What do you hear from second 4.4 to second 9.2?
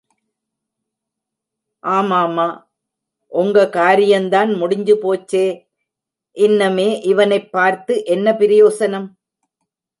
முடிஞ்சுபோச்சே இன்னெமே இவனைப் பார்த்து என்ன பிரயோசனம்?